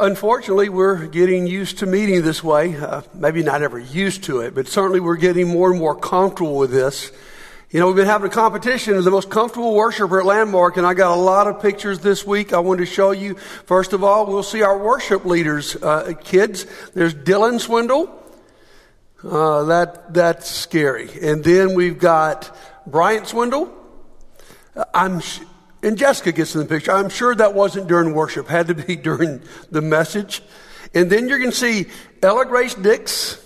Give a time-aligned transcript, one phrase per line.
[0.00, 2.74] Unfortunately, we're getting used to meeting this way.
[2.74, 6.56] Uh, maybe not ever used to it, but certainly we're getting more and more comfortable
[6.56, 7.12] with this.
[7.68, 10.86] You know, we've been having a competition of the most comfortable worshiper at Landmark, and
[10.86, 13.34] I got a lot of pictures this week I wanted to show you.
[13.34, 16.64] First of all, we'll see our worship leaders, uh, kids.
[16.94, 18.08] There's Dylan Swindle.
[19.22, 21.10] Uh, that, that's scary.
[21.20, 22.56] And then we've got
[22.86, 23.70] Bryant Swindle.
[24.74, 25.20] Uh, I'm,
[25.82, 26.92] and Jessica gets in the picture.
[26.92, 30.42] I'm sure that wasn't during worship, had to be during the message.
[30.94, 31.86] And then you're going to see
[32.22, 33.44] Ella Grace Dix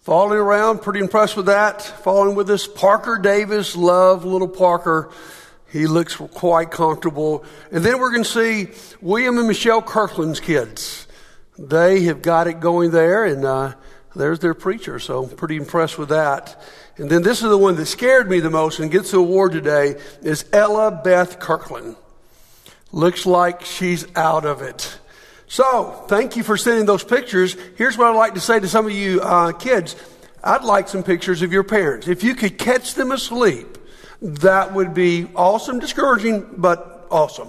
[0.00, 1.82] following around, pretty impressed with that.
[1.82, 5.10] Following with us, Parker Davis, love little Parker.
[5.70, 7.44] He looks quite comfortable.
[7.70, 8.68] And then we're going to see
[9.00, 11.06] William and Michelle Kirkland's kids.
[11.58, 13.74] They have got it going there, and uh,
[14.16, 14.98] there's their preacher.
[14.98, 16.60] So pretty impressed with that.
[16.98, 19.52] And then this is the one that scared me the most and gets the award
[19.52, 21.96] today is Ella Beth Kirkland.
[22.92, 24.98] Looks like she's out of it.
[25.48, 27.56] So, thank you for sending those pictures.
[27.76, 29.96] Here's what I'd like to say to some of you uh, kids.
[30.44, 32.08] I'd like some pictures of your parents.
[32.08, 33.78] If you could catch them asleep,
[34.20, 37.48] that would be awesome, discouraging, but awesome.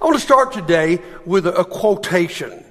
[0.00, 2.64] I want to start today with a, a quotation.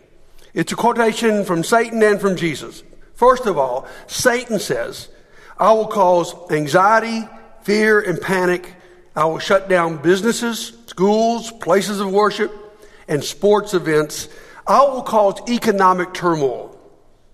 [0.53, 2.83] It's a quotation from Satan and from Jesus.
[3.13, 5.09] First of all, Satan says,
[5.57, 7.27] I will cause anxiety,
[7.63, 8.73] fear, and panic.
[9.15, 12.51] I will shut down businesses, schools, places of worship,
[13.07, 14.27] and sports events.
[14.67, 16.77] I will cause economic turmoil.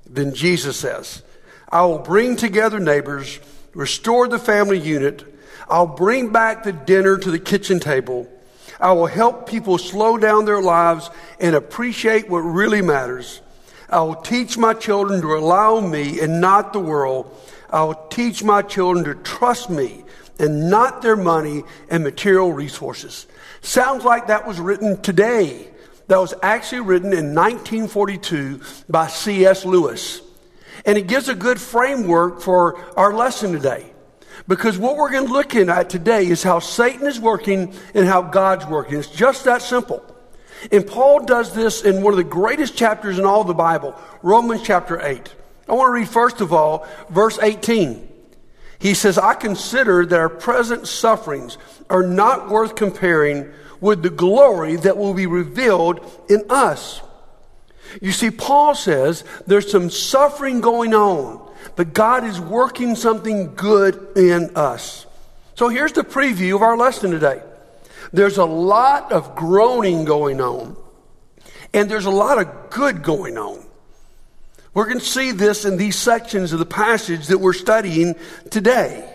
[0.05, 1.23] Then Jesus says,
[1.69, 3.39] I will bring together neighbors,
[3.73, 5.23] restore the family unit.
[5.69, 8.27] I'll bring back the dinner to the kitchen table.
[8.79, 13.41] I will help people slow down their lives and appreciate what really matters.
[13.91, 17.37] I will teach my children to allow me and not the world.
[17.69, 20.05] I'll teach my children to trust me
[20.39, 23.27] and not their money and material resources.
[23.61, 25.67] Sounds like that was written today.
[26.07, 29.65] That was actually written in 1942 by C.S.
[29.65, 30.21] Lewis.
[30.85, 33.91] And it gives a good framework for our lesson today.
[34.47, 38.21] Because what we're going to look at today is how Satan is working and how
[38.21, 38.97] God's working.
[38.97, 40.03] It's just that simple.
[40.71, 44.61] And Paul does this in one of the greatest chapters in all the Bible, Romans
[44.63, 45.33] chapter 8.
[45.67, 48.09] I want to read first of all verse 18.
[48.77, 51.57] He says, I consider that our present sufferings
[51.89, 55.99] are not worth comparing with the glory that will be revealed
[56.29, 57.01] in us.
[58.01, 64.17] You see, Paul says there's some suffering going on, but God is working something good
[64.17, 65.05] in us.
[65.55, 67.41] So here's the preview of our lesson today.
[68.13, 70.75] There's a lot of groaning going on,
[71.73, 73.65] and there's a lot of good going on.
[74.73, 78.15] We're going to see this in these sections of the passage that we're studying
[78.49, 79.07] today.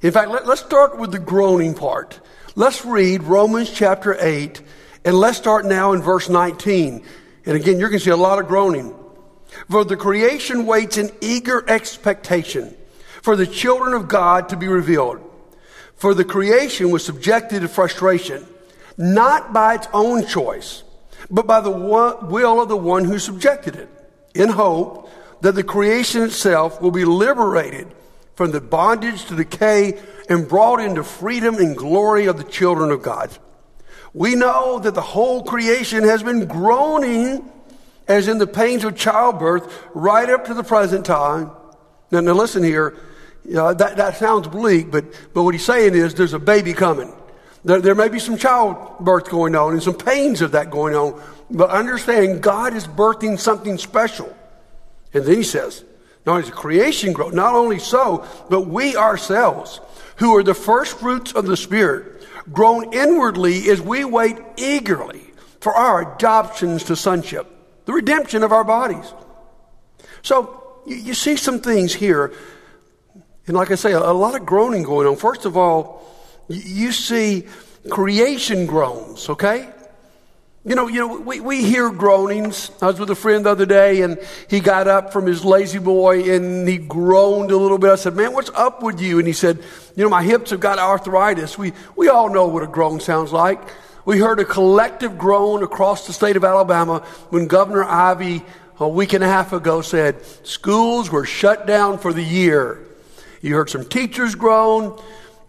[0.00, 2.20] In fact, let, us start with the groaning part.
[2.56, 4.60] Let's read Romans chapter 8,
[5.04, 7.04] and let's start now in verse 19.
[7.46, 8.94] And again, you're going to see a lot of groaning.
[9.70, 12.76] For the creation waits in eager expectation
[13.22, 15.20] for the children of God to be revealed.
[16.02, 18.44] For the creation was subjected to frustration,
[18.98, 20.82] not by its own choice,
[21.30, 23.88] but by the will of the one who subjected it
[24.34, 25.08] in hope
[25.42, 27.86] that the creation itself will be liberated
[28.34, 29.96] from the bondage to decay
[30.28, 33.30] and brought into freedom and glory of the children of God.
[34.12, 37.48] We know that the whole creation has been groaning
[38.08, 41.52] as in the pains of childbirth right up to the present time.
[42.10, 42.96] Now, now listen here.
[43.44, 45.04] You know, that, that sounds bleak, but,
[45.34, 47.12] but what he's saying is there's a baby coming.
[47.64, 51.20] There, there may be some childbirth going on and some pains of that going on,
[51.50, 54.34] but understand God is birthing something special.
[55.12, 55.84] And then he says,
[56.24, 59.80] not only is creation growth, not only so, but we ourselves,
[60.16, 65.22] who are the first fruits of the Spirit, groan inwardly as we wait eagerly
[65.60, 67.46] for our adoptions to sonship,
[67.86, 69.12] the redemption of our bodies.
[70.22, 72.32] So you, you see some things here,
[73.46, 75.16] and like I say, a, lot of groaning going on.
[75.16, 76.06] First of all,
[76.48, 77.46] you see
[77.90, 79.68] creation groans, okay?
[80.64, 82.70] You know, you know, we, we hear groanings.
[82.80, 84.16] I was with a friend the other day and
[84.48, 87.90] he got up from his La-Z-Boy and he groaned a little bit.
[87.90, 89.18] I said, man, what's up with you?
[89.18, 89.58] And he said,
[89.96, 91.58] you know, my hips have got arthritis.
[91.58, 93.60] We, we all know what a groan sounds like.
[94.04, 97.00] We heard a collective groan across the state of Alabama
[97.30, 98.44] when Governor Ivey
[98.78, 102.86] a week and a half ago said schools were shut down for the year.
[103.42, 104.98] You heard some teachers groan.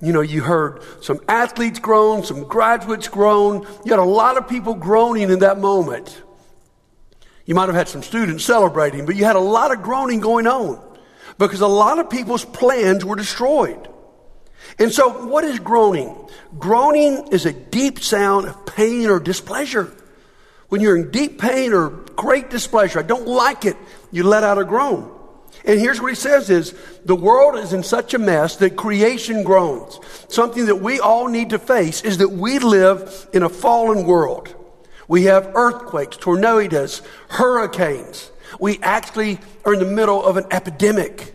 [0.02, 3.66] You know, you heard some athletes groan, some graduates groan.
[3.86, 6.22] You had a lot of people groaning in that moment.
[7.46, 10.48] You might have had some students celebrating, but you had a lot of groaning going
[10.48, 10.82] on
[11.38, 13.88] because a lot of people's plans were destroyed.
[14.80, 16.16] And so, what is groaning?
[16.58, 19.94] Groaning is a deep sound of pain or displeasure.
[20.70, 23.78] When you're in deep pain or great displeasure, I don't like it,
[24.12, 25.12] you let out a groan.
[25.66, 26.74] And here's what he says is,
[27.06, 30.00] the world is in such a mess that creation groans.
[30.28, 34.54] Something that we all need to face is that we live in a fallen world.
[35.08, 38.32] We have earthquakes, tornadoes, hurricanes.
[38.60, 41.34] We actually are in the middle of an epidemic.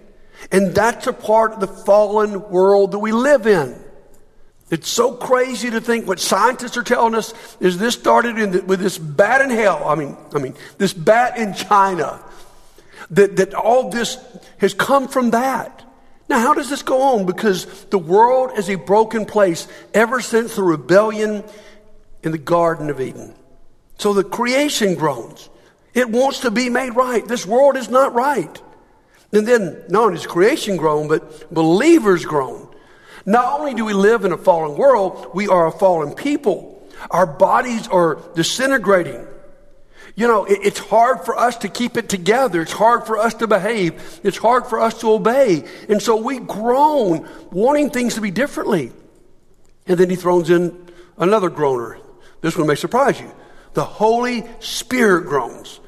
[0.52, 3.82] And that's a part of the fallen world that we live in.
[4.70, 8.80] It's so crazy to think what scientists are telling us is this started the, with
[8.80, 9.82] this bat in hell.
[9.86, 12.22] I mean, I mean, this bat in China.
[13.10, 14.18] That, that all this
[14.58, 15.84] has come from that.
[16.28, 17.24] Now, how does this go on?
[17.24, 21.42] Because the world is a broken place ever since the rebellion
[22.22, 23.34] in the Garden of Eden.
[23.96, 25.48] So the creation groans.
[25.94, 27.26] It wants to be made right.
[27.26, 28.62] This world is not right.
[29.32, 32.68] And then not only is creation grown, but believers groan.
[33.26, 36.86] Not only do we live in a fallen world, we are a fallen people.
[37.10, 39.26] Our bodies are disintegrating.
[40.18, 42.60] You know, it, it's hard for us to keep it together.
[42.60, 44.20] It's hard for us to behave.
[44.24, 45.62] It's hard for us to obey.
[45.88, 48.90] And so we groan, wanting things to be differently.
[49.86, 52.00] And then he throws in another groaner.
[52.40, 53.30] This one may surprise you.
[53.74, 55.78] The Holy Spirit groans.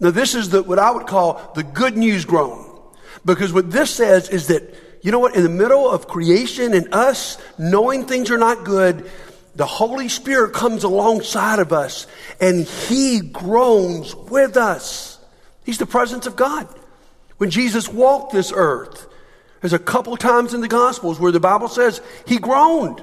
[0.00, 2.64] Now, this is the, what I would call the good news groan.
[3.26, 6.94] Because what this says is that, you know what, in the middle of creation and
[6.94, 9.10] us knowing things are not good,
[9.56, 12.06] the Holy Spirit comes alongside of us
[12.40, 15.18] and He groans with us.
[15.64, 16.68] He's the presence of God.
[17.38, 19.06] When Jesus walked this earth,
[19.60, 23.00] there's a couple times in the Gospels where the Bible says He groaned.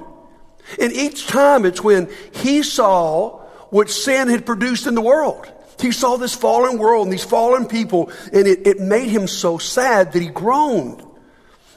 [0.80, 3.40] And each time it's when He saw
[3.70, 5.50] what sin had produced in the world.
[5.80, 9.58] He saw this fallen world and these fallen people, and it, it made him so
[9.58, 11.02] sad that he groaned.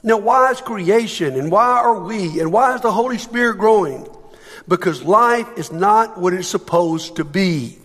[0.03, 4.07] Now, why is creation and why are we and why is the Holy Spirit growing?
[4.67, 7.77] Because life is not what it's supposed to be.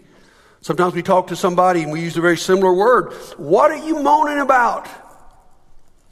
[0.62, 3.12] Sometimes we talk to somebody and we use a very similar word.
[3.36, 4.88] What are you moaning about?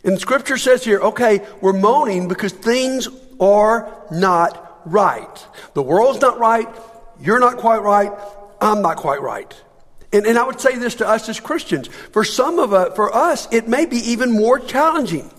[0.05, 3.09] And scripture says here, okay, we're moaning because things
[3.39, 5.47] are not right.
[5.75, 6.69] The world's not right.
[7.21, 8.13] You're not quite right.
[8.61, 9.55] I'm not quite right.
[10.13, 11.89] And, and I would say this to us as Christians.
[12.13, 15.31] For some of us, for us, it may be even more challenging.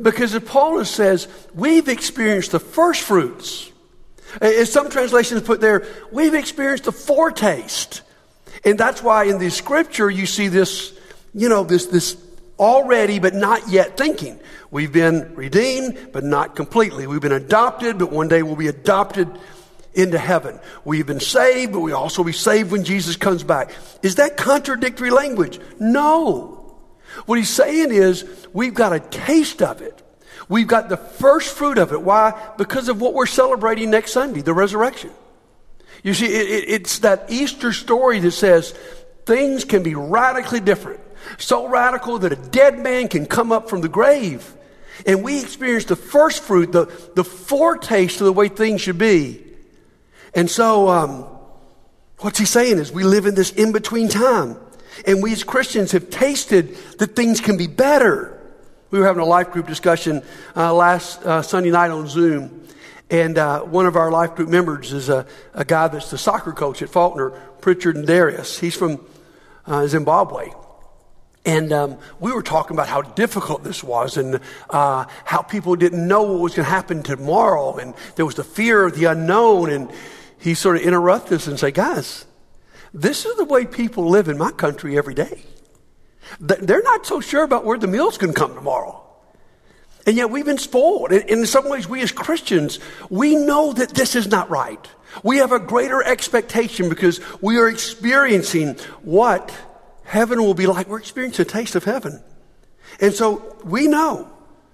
[0.00, 3.70] Because as Paul says, we've experienced the first fruits.
[4.40, 8.02] As some translations put there, we've experienced a foretaste.
[8.64, 10.92] And that's why in the scripture you see this,
[11.34, 12.16] you know, this, this
[12.58, 14.38] already but not yet thinking.
[14.70, 17.06] We've been redeemed, but not completely.
[17.06, 19.28] We've been adopted, but one day we'll be adopted
[19.94, 20.58] into heaven.
[20.84, 23.70] We've been saved, but we also be saved when Jesus comes back.
[24.02, 25.58] Is that contradictory language?
[25.80, 26.76] No.
[27.24, 30.02] What he's saying is we've got a taste of it.
[30.48, 32.00] We've got the first fruit of it.
[32.00, 32.52] Why?
[32.56, 35.10] Because of what we're celebrating next Sunday, the resurrection.
[36.02, 38.72] You see, it, it, it's that Easter story that says
[39.24, 41.00] things can be radically different.
[41.38, 44.54] So radical that a dead man can come up from the grave.
[45.04, 49.42] And we experience the first fruit, the, the foretaste of the way things should be.
[50.34, 51.26] And so, um,
[52.18, 54.56] what's he saying is we live in this in between time.
[55.06, 58.35] And we as Christians have tasted that things can be better.
[58.90, 60.22] We were having a life group discussion
[60.54, 62.68] uh, last uh, Sunday night on Zoom.
[63.10, 66.52] And uh, one of our life group members is a, a, guy that's the soccer
[66.52, 67.30] coach at Faulkner,
[67.60, 68.58] Pritchard and Darius.
[68.58, 69.04] He's from
[69.66, 70.50] uh, Zimbabwe.
[71.44, 76.06] And um, we were talking about how difficult this was and uh, how people didn't
[76.06, 77.76] know what was going to happen tomorrow.
[77.76, 79.70] And there was the fear of the unknown.
[79.70, 79.90] And
[80.38, 82.24] he sort of interrupted us and say, guys,
[82.94, 85.42] this is the way people live in my country every day.
[86.40, 89.02] They're not so sure about where the meal's going to come tomorrow.
[90.06, 91.12] And yet we've been spoiled.
[91.12, 92.78] And in some ways, we as Christians,
[93.10, 94.86] we know that this is not right.
[95.22, 99.52] We have a greater expectation because we are experiencing what
[100.04, 100.88] heaven will be like.
[100.88, 102.22] We're experiencing a taste of heaven.
[103.00, 104.30] And so we know,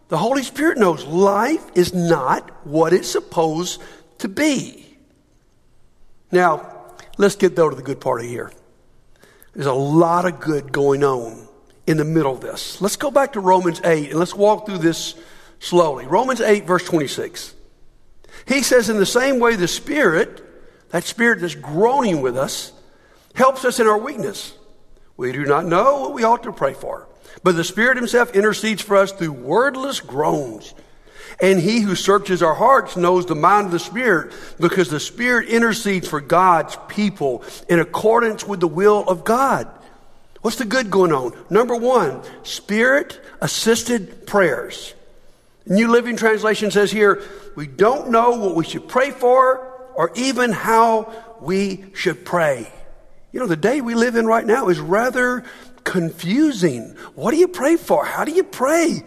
[0.08, 3.80] the Holy Spirit knows life is not what it's supposed
[4.18, 4.98] to be.
[6.30, 6.84] Now,
[7.16, 8.52] let's get though to the good part of here.
[9.54, 11.46] There's a lot of good going on
[11.86, 12.80] in the middle of this.
[12.80, 15.14] Let's go back to Romans 8 and let's walk through this
[15.58, 16.06] slowly.
[16.06, 17.54] Romans 8, verse 26.
[18.46, 20.42] He says, In the same way, the Spirit,
[20.90, 22.72] that Spirit that's groaning with us,
[23.34, 24.54] helps us in our weakness.
[25.16, 27.08] We do not know what we ought to pray for,
[27.42, 30.74] but the Spirit Himself intercedes for us through wordless groans.
[31.40, 35.48] And he who searches our hearts knows the mind of the Spirit because the Spirit
[35.48, 39.68] intercedes for God's people in accordance with the will of God.
[40.42, 41.32] What's the good going on?
[41.50, 44.94] Number one, Spirit assisted prayers.
[45.66, 47.22] New Living Translation says here,
[47.54, 49.58] we don't know what we should pray for
[49.94, 52.70] or even how we should pray.
[53.32, 55.44] You know, the day we live in right now is rather
[55.84, 56.96] confusing.
[57.14, 58.04] What do you pray for?
[58.04, 59.02] How do you pray?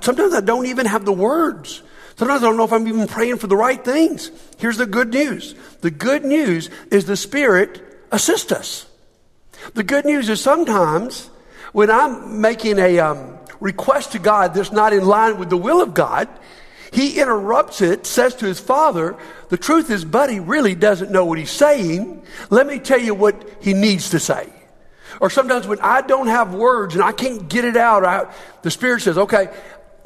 [0.00, 1.82] Sometimes I don't even have the words.
[2.16, 4.30] Sometimes I don't know if I'm even praying for the right things.
[4.58, 5.54] Here's the good news.
[5.80, 8.86] The good news is the Spirit assists us.
[9.74, 11.30] The good news is sometimes
[11.72, 15.80] when I'm making a um, request to God that's not in line with the will
[15.80, 16.28] of God,
[16.92, 19.16] he interrupts it, says to his father,
[19.48, 22.22] The truth is, Buddy really doesn't know what he's saying.
[22.50, 24.52] Let me tell you what he needs to say.
[25.20, 28.70] Or sometimes when I don't have words and I can't get it out, I, the
[28.70, 29.48] Spirit says, Okay,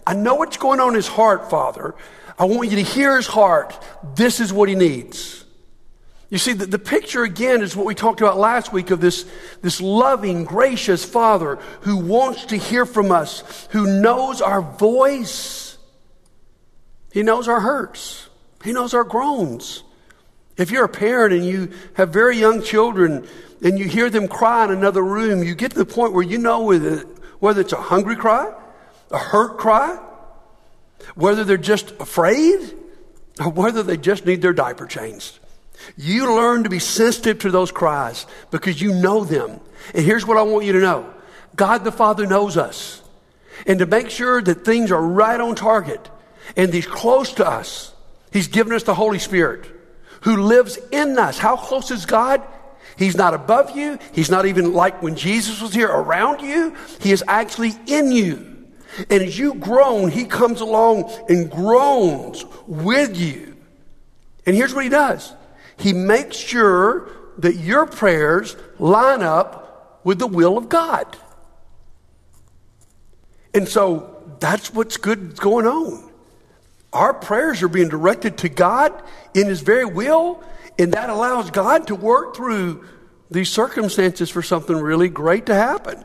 [0.07, 1.95] I know what's going on in his heart, Father.
[2.37, 3.81] I want you to hear his heart.
[4.17, 5.45] This is what he needs.
[6.31, 9.25] You see, the, the picture again is what we talked about last week of this,
[9.63, 15.79] this loving, gracious Father who wants to hear from us, who knows our voice.
[17.13, 18.29] He knows our hurts.
[18.65, 19.85] He knows our groans.
[20.57, 23.29] If you're a parent and you have very young children
[23.65, 26.39] and you hear them cry in another room, you get to the point where you
[26.39, 28.53] know whether, it's a hungry cry,
[29.11, 29.99] a hurt cry,
[31.15, 32.77] whether they're just afraid,
[33.41, 35.39] or whether they just need their diaper changed.
[35.97, 39.61] You learn to be sensitive to those cries because you know them.
[39.95, 41.13] And here's what I want you to know
[41.57, 43.03] God the Father knows us.
[43.67, 46.11] And to make sure that things are right on target
[46.57, 47.95] and He's close to us,
[48.33, 49.67] He's given us the Holy Spirit
[50.23, 51.39] who lives in us.
[51.39, 52.43] How close is God?
[52.97, 53.99] He's not above you.
[54.13, 56.77] He's not even like when Jesus was here around you.
[57.01, 58.67] He is actually in you.
[59.11, 63.57] And as you groan, He comes along and groans with you.
[64.47, 65.35] And here's what He does
[65.79, 67.09] he makes sure
[67.39, 71.17] that your prayers line up with the will of God.
[73.53, 76.11] And so that's what's good going on.
[76.93, 78.93] Our prayers are being directed to God
[79.33, 80.43] in His very will,
[80.79, 82.85] and that allows God to work through
[83.31, 86.05] these circumstances for something really great to happen.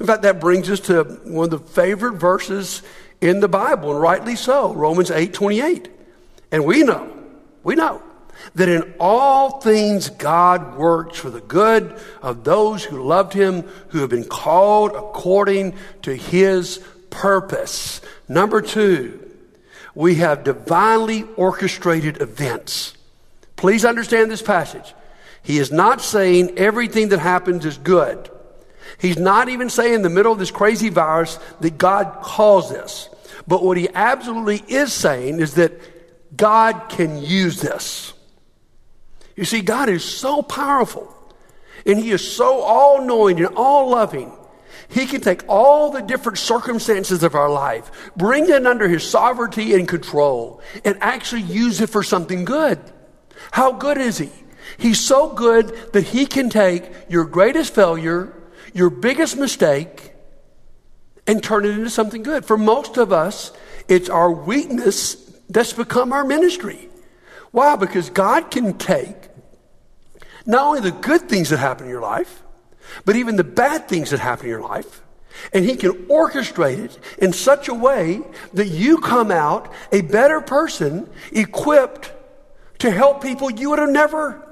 [0.00, 2.82] In fact, that brings us to one of the favorite verses
[3.20, 5.88] in the Bible, and rightly so, Romans 8 28.
[6.52, 7.12] And we know,
[7.64, 8.02] we know
[8.54, 14.00] that in all things God works for the good of those who loved him, who
[14.00, 16.78] have been called according to his
[17.10, 18.00] purpose.
[18.28, 19.28] Number two,
[19.94, 22.94] we have divinely orchestrated events.
[23.58, 24.94] Please understand this passage.
[25.42, 28.30] He is not saying everything that happens is good.
[28.98, 33.10] He's not even saying in the middle of this crazy virus that God caused this.
[33.46, 35.78] But what he absolutely is saying is that
[36.36, 38.14] God can use this.
[39.36, 41.14] You see, God is so powerful
[41.86, 44.32] and He is so all knowing and all loving.
[44.88, 49.74] He can take all the different circumstances of our life, bring it under His sovereignty
[49.74, 52.78] and control, and actually use it for something good.
[53.52, 54.30] How good is He?
[54.76, 58.32] He's so good that He can take your greatest failure,
[58.74, 60.12] your biggest mistake,
[61.26, 62.44] and turn it into something good.
[62.44, 63.52] For most of us,
[63.88, 65.14] it's our weakness
[65.48, 66.88] that's become our ministry.
[67.50, 67.76] Why?
[67.76, 69.16] Because God can take
[70.46, 72.42] not only the good things that happen in your life,
[73.04, 75.02] but even the bad things that happen in your life.
[75.52, 78.20] And He can orchestrate it in such a way
[78.54, 82.12] that you come out a better person equipped
[82.78, 84.44] to help people you would have never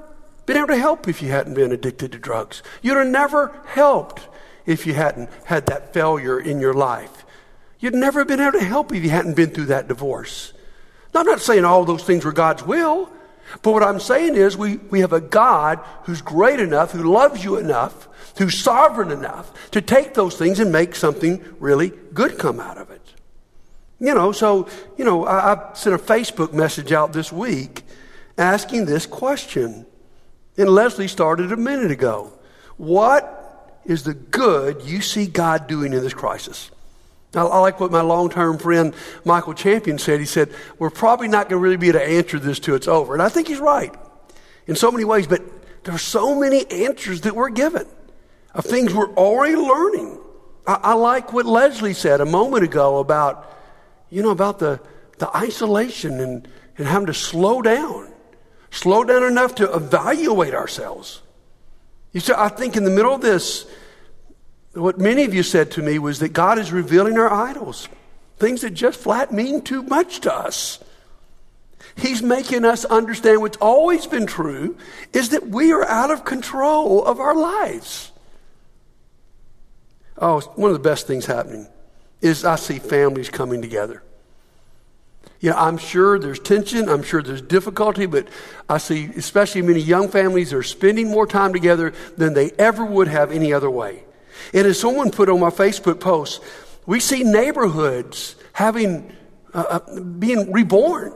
[0.45, 2.63] been able to help if you hadn't been addicted to drugs.
[2.81, 4.27] You'd have never helped
[4.65, 7.25] if you hadn't had that failure in your life.
[7.79, 10.53] You'd never been able to help if you hadn't been through that divorce.
[11.13, 13.11] Now, I'm not saying all those things were God's will,
[13.61, 17.43] but what I'm saying is, we, we have a God who's great enough, who loves
[17.43, 18.07] you enough,
[18.37, 22.91] who's sovereign enough to take those things and make something really good come out of
[22.91, 23.01] it.
[23.99, 24.67] You know, so,
[24.97, 27.83] you know, I, I sent a Facebook message out this week
[28.37, 29.85] asking this question.
[30.57, 32.31] And Leslie started a minute ago.
[32.77, 36.71] What is the good you see God doing in this crisis?
[37.33, 38.93] I, I like what my long term friend
[39.25, 40.19] Michael Champion said.
[40.19, 42.87] He said, We're probably not going to really be able to answer this till it's
[42.87, 43.13] over.
[43.13, 43.93] And I think he's right
[44.65, 45.41] in so many ways, but
[45.83, 47.87] there are so many answers that we're given
[48.53, 50.19] of things we're already learning.
[50.65, 53.57] I, I like what Leslie said a moment ago about,
[54.09, 54.79] you know, about the,
[55.19, 58.11] the isolation and, and having to slow down.
[58.71, 61.21] Slow down enough to evaluate ourselves.
[62.11, 63.65] You see, I think in the middle of this,
[64.73, 67.87] what many of you said to me was that God is revealing our idols,
[68.37, 70.79] things that just flat mean too much to us.
[71.95, 74.77] He's making us understand what's always been true
[75.13, 78.11] is that we are out of control of our lives.
[80.19, 81.67] Oh, one of the best things happening
[82.21, 84.03] is I see families coming together.
[85.41, 88.27] Know, I'm sure there's tension, I'm sure there's difficulty, but
[88.67, 93.07] I see especially many young families are spending more time together than they ever would
[93.07, 94.03] have any other way.
[94.53, 96.41] And as someone put on my Facebook post,
[96.85, 99.15] we see neighborhoods having,
[99.53, 101.13] uh, uh being reborn.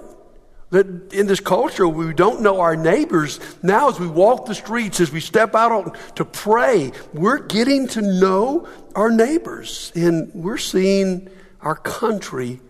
[0.69, 3.41] That in this culture, we don't know our neighbors.
[3.61, 8.01] Now, as we walk the streets, as we step out to pray, we're getting to
[8.01, 9.91] know our neighbors.
[9.95, 11.27] And we're seeing
[11.59, 12.61] our country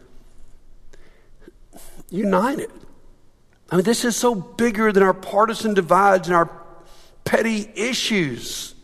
[2.11, 2.69] united.
[3.71, 6.51] I mean, this is so bigger than our partisan divides and our
[7.23, 8.75] petty issues.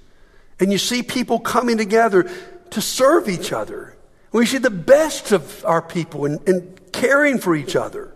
[0.59, 2.29] And you see people coming together
[2.71, 3.95] to serve each other.
[4.31, 8.11] We see the best of our people and, caring for each other.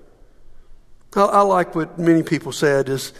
[1.15, 3.13] I, I like what many people said is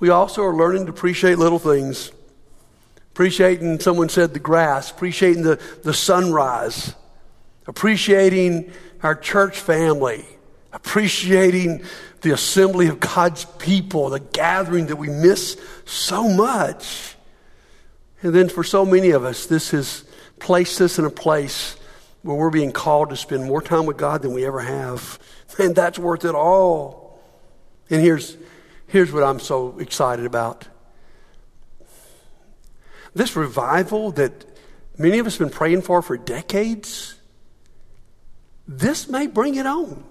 [0.00, 2.10] we also are learning to appreciate little things.
[3.12, 6.94] Appreciating, someone said, the grass, appreciating the, the sunrise,
[7.66, 10.24] appreciating our church family,
[10.76, 11.82] appreciating
[12.20, 17.16] the assembly of God's people, the gathering that we miss so much.
[18.22, 20.04] And then for so many of us, this has
[20.38, 21.76] placed us in a place
[22.22, 25.18] where we're being called to spend more time with God than we ever have.
[25.58, 27.18] And that's worth it all.
[27.88, 28.36] And here's,
[28.88, 30.68] here's what I'm so excited about
[33.14, 34.44] this revival that
[34.98, 37.14] many of us have been praying for for decades,
[38.68, 40.04] this may bring it on.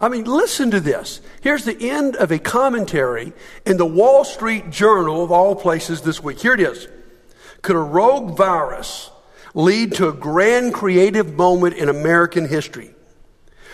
[0.00, 1.20] I mean, listen to this.
[1.40, 3.32] Here's the end of a commentary
[3.66, 6.38] in the Wall Street Journal of all places this week.
[6.38, 6.86] Here it is.
[7.62, 9.10] Could a rogue virus
[9.54, 12.94] lead to a grand creative moment in American history?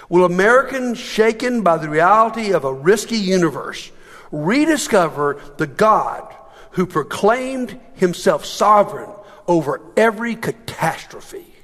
[0.09, 3.91] Will Americans shaken by the reality of a risky universe
[4.33, 6.35] rediscover the God
[6.73, 9.11] who proclaimed himself sovereign
[9.47, 11.55] over every catastrophe?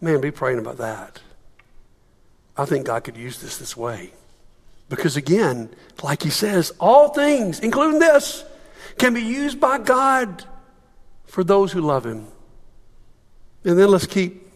[0.00, 1.20] Man, be praying about that.
[2.56, 4.12] I think God could use this this way.
[4.88, 5.70] Because again,
[6.02, 8.44] like he says, all things, including this,
[8.98, 10.44] can be used by God
[11.24, 12.26] for those who love him.
[13.64, 14.50] And then let's keep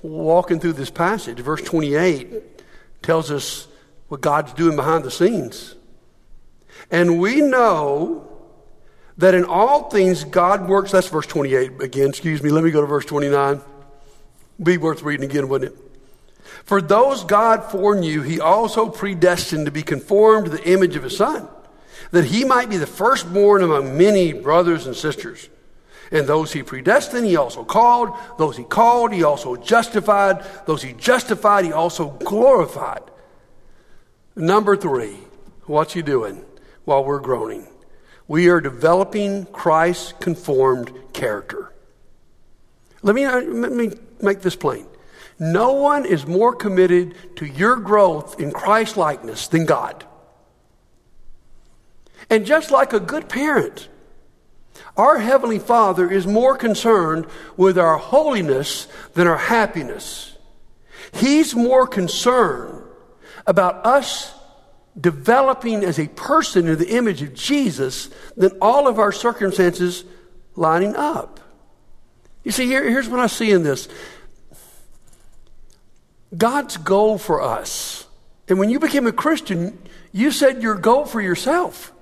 [0.00, 2.42] walking through this passage, verse 28
[3.02, 3.66] tells us
[4.08, 5.74] what God's doing behind the scenes.
[6.90, 8.28] And we know
[9.18, 10.92] that in all things God works.
[10.92, 12.08] That's verse 28 again.
[12.10, 12.50] Excuse me.
[12.50, 13.60] Let me go to verse 29.
[14.62, 15.81] Be worth reading again, wouldn't it?
[16.64, 21.16] For those God foreknew, he also predestined to be conformed to the image of his
[21.16, 21.48] son,
[22.12, 25.48] that he might be the firstborn among many brothers and sisters.
[26.12, 28.10] And those he predestined, he also called.
[28.38, 30.44] Those he called, he also justified.
[30.66, 33.02] Those he justified, he also glorified.
[34.36, 35.16] Number three,
[35.64, 36.44] what's he doing
[36.84, 37.66] while we're groaning?
[38.28, 41.72] We are developing Christ conformed character.
[43.02, 44.86] Let me, uh, let me make this plain.
[45.42, 50.04] No one is more committed to your growth in Christ likeness than God.
[52.30, 53.88] And just like a good parent,
[54.96, 57.26] our Heavenly Father is more concerned
[57.56, 60.36] with our holiness than our happiness.
[61.12, 62.84] He's more concerned
[63.44, 64.32] about us
[65.00, 70.04] developing as a person in the image of Jesus than all of our circumstances
[70.54, 71.40] lining up.
[72.44, 73.88] You see, here, here's what I see in this
[76.36, 78.06] God's goal for us,
[78.48, 79.78] and when you became a Christian,
[80.12, 81.92] you said your goal for yourself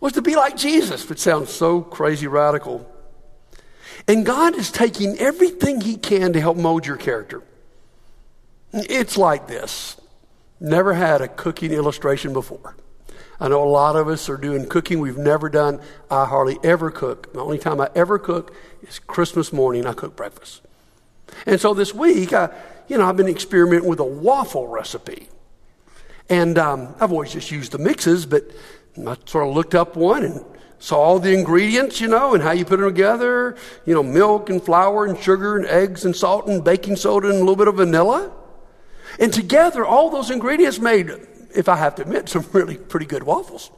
[0.00, 2.90] was to be like Jesus, which sounds so crazy radical.
[4.08, 7.42] And God is taking everything He can to help mold your character.
[8.72, 10.00] It's like this.
[10.58, 12.76] Never had a cooking illustration before.
[13.38, 15.80] I know a lot of us are doing cooking we've never done.
[16.10, 17.32] I hardly ever cook.
[17.32, 19.86] The only time I ever cook is Christmas morning.
[19.86, 20.62] I cook breakfast.
[21.46, 22.50] And so this week, I,
[22.90, 25.28] you know, I've been experimenting with a waffle recipe.
[26.28, 28.50] And um, I've always just used the mixes, but
[28.98, 30.44] I sort of looked up one and
[30.80, 33.56] saw all the ingredients, you know, and how you put them together.
[33.86, 37.36] You know, milk and flour and sugar and eggs and salt and baking soda and
[37.36, 38.32] a little bit of vanilla.
[39.20, 41.12] And together, all those ingredients made,
[41.54, 43.70] if I have to admit, some really pretty good waffles.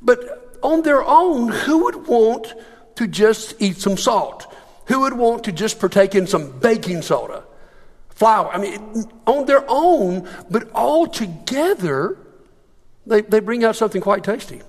[0.00, 2.54] But on their own, who would want
[2.96, 4.52] to just eat some salt?
[4.86, 7.44] Who would want to just partake in some baking soda?
[8.14, 8.50] Flour.
[8.52, 12.18] I mean, on their own, but all together,
[13.06, 14.62] they, they bring out something quite tasty.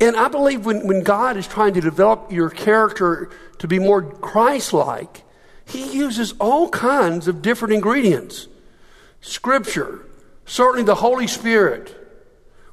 [0.00, 4.02] And I believe when, when God is trying to develop your character to be more
[4.02, 5.22] Christ like,
[5.64, 8.48] He uses all kinds of different ingredients
[9.20, 10.06] Scripture,
[10.44, 11.96] certainly the Holy Spirit.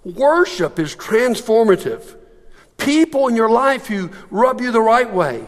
[0.03, 2.17] Worship is transformative.
[2.77, 5.45] People in your life who rub you the right way.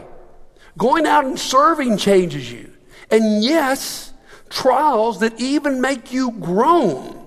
[0.78, 2.73] Going out and serving changes you.
[3.10, 4.12] And yes,
[4.50, 7.26] trials that even make you groan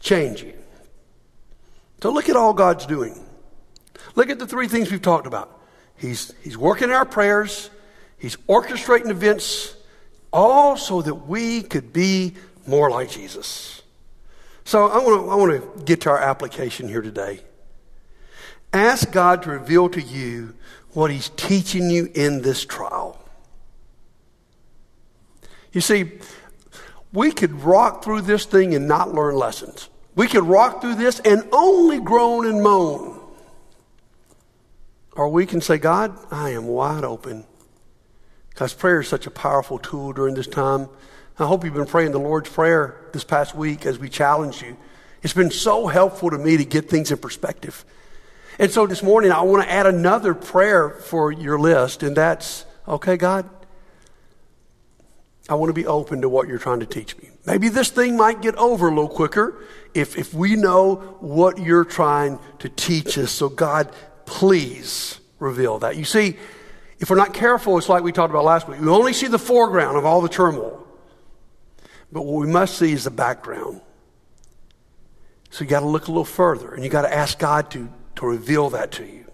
[0.00, 0.54] change you.
[2.02, 3.18] So look at all God's doing.
[4.14, 5.60] Look at the three things we've talked about.
[5.96, 7.70] He's, he's working our prayers,
[8.18, 9.74] He's orchestrating events,
[10.30, 12.34] all so that we could be
[12.66, 13.82] more like Jesus.
[14.64, 17.40] So I want to I want to get to our application here today.
[18.72, 20.54] Ask God to reveal to you
[20.92, 23.19] what He's teaching you in this trial.
[25.72, 26.12] You see,
[27.12, 29.88] we could rock through this thing and not learn lessons.
[30.14, 33.20] We could rock through this and only groan and moan.
[35.12, 37.44] Or we can say, God, I am wide open.
[38.50, 40.88] Because prayer is such a powerful tool during this time.
[41.38, 44.76] I hope you've been praying the Lord's Prayer this past week as we challenge you.
[45.22, 47.84] It's been so helpful to me to get things in perspective.
[48.58, 52.66] And so this morning, I want to add another prayer for your list, and that's
[52.86, 53.48] okay, God,
[55.48, 57.30] I want to be open to what you're trying to teach me.
[57.46, 61.84] Maybe this thing might get over a little quicker if, if we know what you're
[61.84, 63.32] trying to teach us.
[63.32, 63.90] So, God,
[64.26, 65.96] please reveal that.
[65.96, 66.36] You see,
[66.98, 68.80] if we're not careful, it's like we talked about last week.
[68.80, 70.86] We only see the foreground of all the turmoil.
[72.12, 73.80] But what we must see is the background.
[75.50, 77.88] So you got to look a little further and you got to ask God to,
[78.16, 79.24] to reveal that to you.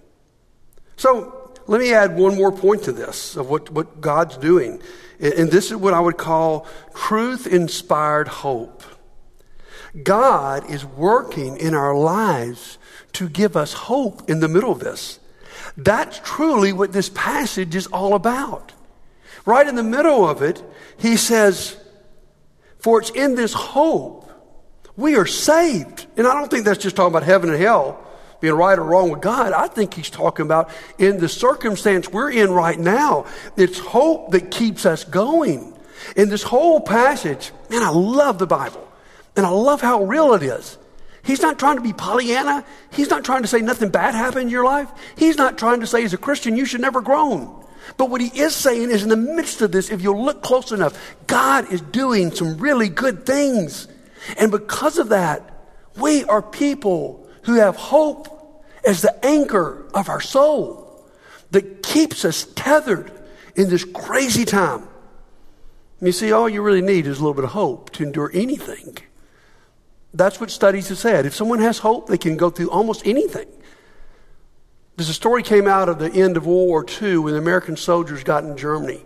[0.96, 4.80] So let me add one more point to this of what, what God's doing.
[5.20, 8.82] And this is what I would call truth inspired hope.
[10.02, 12.78] God is working in our lives
[13.14, 15.18] to give us hope in the middle of this.
[15.76, 18.72] That's truly what this passage is all about.
[19.46, 20.62] Right in the middle of it,
[20.98, 21.76] he says,
[22.78, 24.30] For it's in this hope
[24.96, 26.06] we are saved.
[26.16, 28.05] And I don't think that's just talking about heaven and hell
[28.40, 29.52] being right or wrong with God.
[29.52, 33.26] I think he's talking about in the circumstance we're in right now.
[33.56, 35.72] It's hope that keeps us going.
[36.14, 38.86] In this whole passage, man, I love the Bible.
[39.36, 40.78] And I love how real it is.
[41.22, 42.64] He's not trying to be Pollyanna.
[42.92, 44.88] He's not trying to say nothing bad happened in your life.
[45.16, 47.64] He's not trying to say, as a Christian, you should never groan.
[47.96, 50.72] But what he is saying is, in the midst of this, if you'll look close
[50.72, 53.88] enough, God is doing some really good things.
[54.38, 55.52] And because of that,
[55.96, 61.04] we are people who have hope as the anchor of our soul
[61.52, 63.10] that keeps us tethered
[63.54, 64.86] in this crazy time.
[66.00, 68.98] You see, all you really need is a little bit of hope to endure anything.
[70.12, 71.24] That's what studies have said.
[71.24, 73.48] If someone has hope, they can go through almost anything.
[74.96, 77.76] There's a story came out of the end of World War II when the American
[77.76, 79.04] soldiers got in Germany.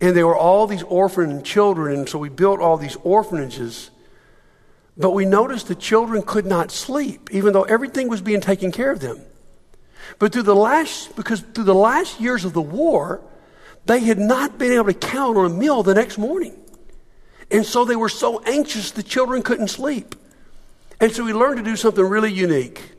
[0.00, 3.90] And there were all these orphan children, and so we built all these orphanages.
[4.96, 8.90] But we noticed the children could not sleep, even though everything was being taken care
[8.90, 9.20] of them.
[10.18, 13.22] But through the last, because through the last years of the war,
[13.86, 16.58] they had not been able to count on a meal the next morning.
[17.50, 20.14] And so they were so anxious the children couldn't sleep.
[21.00, 22.92] And so we learned to do something really unique.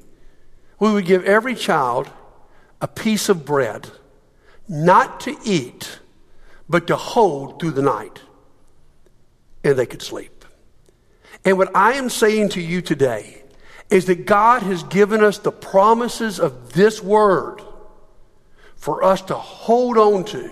[0.79, 2.09] We would give every child
[2.81, 3.89] a piece of bread,
[4.67, 5.99] not to eat,
[6.67, 8.21] but to hold through the night.
[9.63, 10.32] And they could sleep.
[11.45, 13.43] And what I am saying to you today
[13.89, 17.61] is that God has given us the promises of this word
[18.75, 20.51] for us to hold on to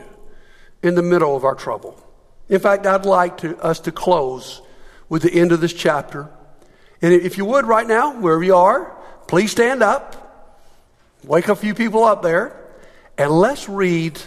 [0.83, 2.01] in the middle of our trouble.
[2.49, 4.61] In fact, I'd like to, us to close
[5.09, 6.29] with the end of this chapter.
[7.01, 8.95] And if you would right now, wherever you are,
[9.27, 10.55] please stand up,
[11.23, 12.57] wake a few people up there,
[13.17, 14.21] and let's read.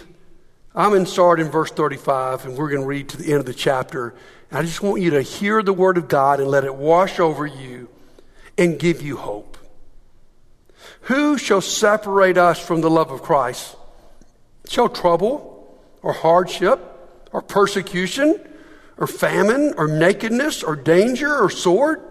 [0.73, 3.45] I'm in start in verse 35, and we're going to read to the end of
[3.45, 4.15] the chapter.
[4.51, 7.45] I just want you to hear the word of God and let it wash over
[7.45, 7.89] you
[8.57, 9.57] and give you hope.
[11.01, 13.75] Who shall separate us from the love of Christ?
[14.67, 16.79] Shall trouble or hardship
[17.31, 18.39] or persecution
[18.97, 22.01] or famine or nakedness or danger or sword?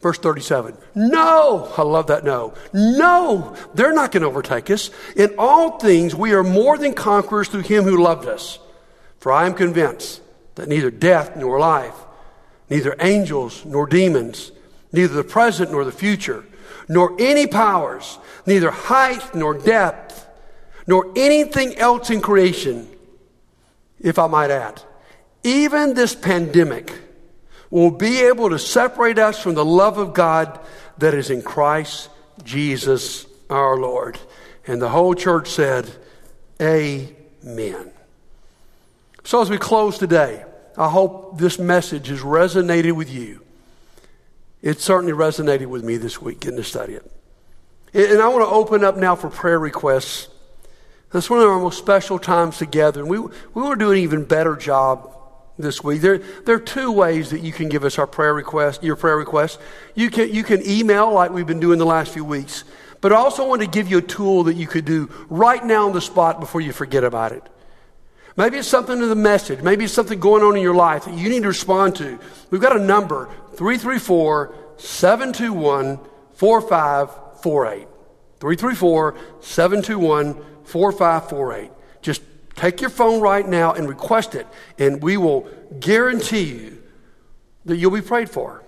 [0.00, 0.76] Verse 37.
[0.94, 2.54] No, I love that no.
[2.72, 4.90] No, they're not going to overtake us.
[5.16, 8.58] In all things, we are more than conquerors through him who loved us.
[9.18, 10.20] For I am convinced
[10.58, 11.94] that neither death nor life,
[12.68, 14.52] neither angels nor demons,
[14.92, 16.44] neither the present nor the future,
[16.88, 20.26] nor any powers, neither height nor depth,
[20.86, 22.88] nor anything else in creation,
[24.00, 24.82] if I might add,
[25.44, 26.92] even this pandemic
[27.70, 30.58] will be able to separate us from the love of God
[30.98, 32.08] that is in Christ
[32.42, 34.18] Jesus our Lord.
[34.66, 35.90] And the whole church said,
[36.60, 37.92] Amen.
[39.24, 40.44] So as we close today,
[40.78, 43.42] I hope this message has resonated with you.
[44.62, 47.10] It certainly resonated with me this week getting to study it.
[47.92, 50.28] And I want to open up now for prayer requests.
[51.10, 53.00] That's one of our most special times together.
[53.00, 55.14] And we, we want to do an even better job
[55.58, 56.00] this week.
[56.00, 59.16] There, there are two ways that you can give us our prayer request, your prayer
[59.16, 59.58] request.
[59.96, 62.62] You can, you can email like we've been doing the last few weeks,
[63.00, 65.86] but I also want to give you a tool that you could do right now
[65.86, 67.42] on the spot before you forget about it.
[68.38, 69.62] Maybe it's something in the message.
[69.62, 72.20] Maybe it's something going on in your life that you need to respond to.
[72.52, 75.98] We've got a number, 334 721
[76.34, 77.88] 4548.
[78.38, 81.70] 334 721 4548.
[82.00, 82.22] Just
[82.54, 84.46] take your phone right now and request it,
[84.78, 85.48] and we will
[85.80, 86.80] guarantee you
[87.64, 88.62] that you'll be prayed for.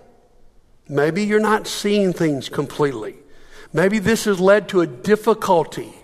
[0.89, 3.19] Maybe you're not seeing things completely.
[3.73, 5.95] Maybe this has led to a difficulty.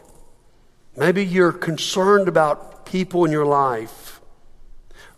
[0.96, 4.20] Maybe you're concerned about people in your life.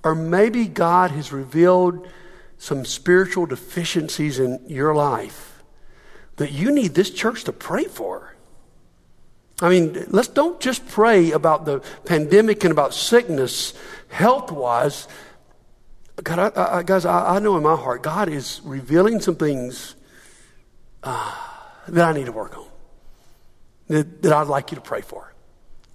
[0.03, 2.09] Or maybe God has revealed
[2.59, 5.63] some spiritual deficiencies in your life
[6.37, 8.35] that you need this church to pray for.
[9.61, 13.75] I mean, let's don't just pray about the pandemic and about sickness
[14.09, 15.09] health wise.
[16.23, 19.95] God, I, I, guys, I, I, know in my heart, God is revealing some things
[21.03, 21.35] uh,
[21.89, 22.67] that I need to work on,
[23.89, 25.33] that, that I'd like you to pray for.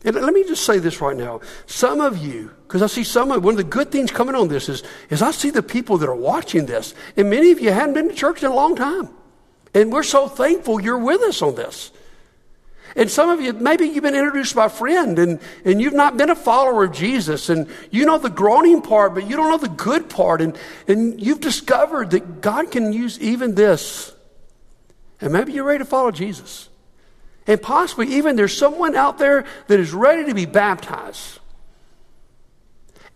[0.06, 1.40] And let me just say this right now.
[1.66, 4.50] Some of you, because I see some of one of the good things coming on
[4.50, 7.72] this is, is I see the people that are watching this, and many of you
[7.72, 9.10] hadn't been to church in a long time.
[9.74, 11.92] And we're so thankful you're with us on this.
[12.96, 16.16] And some of you, maybe you've been introduced by a friend and, and you've not
[16.16, 19.58] been a follower of Jesus and you know the groaning part, but you don't know
[19.58, 20.42] the good part.
[20.42, 20.56] And,
[20.88, 24.14] and you've discovered that God can use even this.
[25.22, 26.70] And maybe you're ready to follow Jesus.
[27.48, 31.40] And possibly even there's someone out there that is ready to be baptized.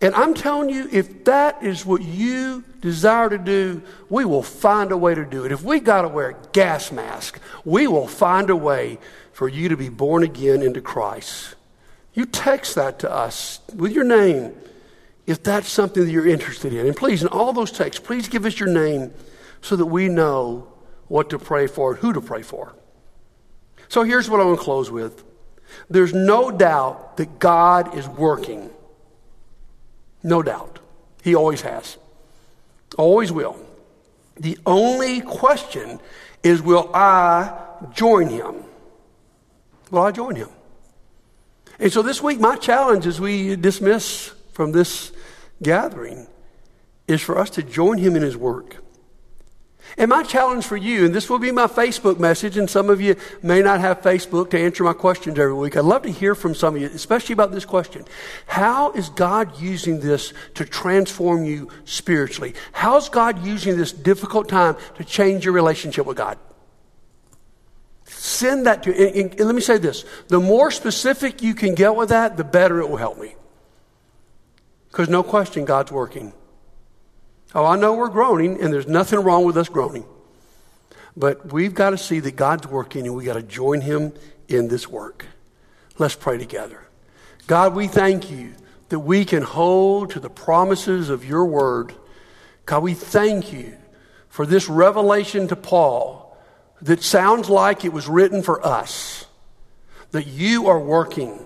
[0.00, 4.92] And I'm telling you, if that is what you desire to do, we will find
[4.92, 5.50] a way to do it.
[5.50, 8.98] If we got to wear a gas mask, we will find a way
[9.32, 11.56] for you to be born again into Christ.
[12.14, 14.54] You text that to us with your name
[15.26, 16.86] if that's something that you're interested in.
[16.86, 19.12] And please, in all those texts, please give us your name
[19.60, 20.68] so that we know
[21.08, 22.74] what to pray for and who to pray for.
[23.88, 25.24] So here's what I want to close with
[25.90, 28.70] there's no doubt that God is working.
[30.22, 30.78] No doubt.
[31.22, 31.98] He always has,
[32.96, 33.58] always will.
[34.36, 36.00] The only question
[36.42, 37.52] is will I
[37.92, 38.64] join him?
[39.90, 40.48] Well, I join him.
[41.78, 45.12] And so this week, my challenge as we dismiss from this
[45.62, 46.26] gathering
[47.06, 48.76] is for us to join him in his work.
[49.96, 53.00] And my challenge for you, and this will be my Facebook message, and some of
[53.00, 55.76] you may not have Facebook to answer my questions every week.
[55.76, 58.04] I'd love to hear from some of you, especially about this question.
[58.46, 62.54] How is God using this to transform you spiritually?
[62.72, 66.38] How's God using this difficult time to change your relationship with God?
[68.04, 71.94] Send that to, and, and let me say this the more specific you can get
[71.94, 73.34] with that, the better it will help me.
[74.90, 76.32] Because no question, God's working.
[77.54, 80.04] Oh, I know we're groaning, and there's nothing wrong with us groaning.
[81.16, 84.12] But we've got to see that God's working, and we've got to join Him
[84.48, 85.26] in this work.
[85.98, 86.86] Let's pray together.
[87.46, 88.54] God, we thank you
[88.90, 91.94] that we can hold to the promises of your word.
[92.66, 93.76] God, we thank you
[94.28, 96.36] for this revelation to Paul
[96.82, 99.26] that sounds like it was written for us,
[100.12, 101.44] that you are working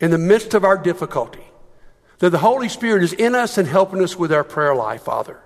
[0.00, 1.44] in the midst of our difficulty,
[2.18, 5.40] that the Holy Spirit is in us and helping us with our prayer life, Father.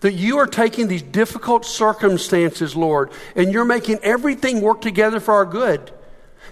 [0.00, 5.34] That you are taking these difficult circumstances, Lord, and you're making everything work together for
[5.34, 5.92] our good.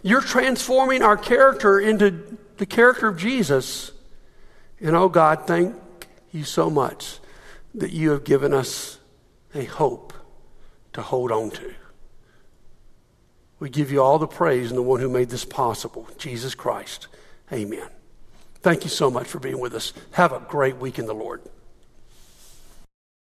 [0.03, 3.93] You're transforming our character into the character of Jesus.
[4.81, 5.75] And oh God, thank
[6.33, 7.19] you so much
[7.75, 8.99] that you have given us
[9.55, 10.13] a hope
[10.93, 11.75] to hold on to.
[13.59, 17.09] We give you all the praise and the one who made this possible, Jesus Christ.
[17.53, 17.89] Amen.
[18.67, 19.93] Thank you so much for being with us.
[20.11, 21.41] Have a great week in the Lord.